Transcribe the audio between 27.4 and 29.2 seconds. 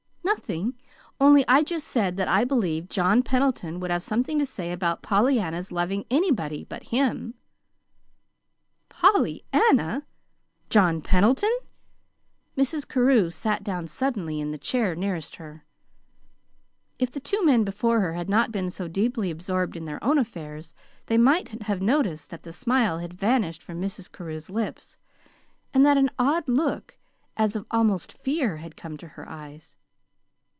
of almost fear had come to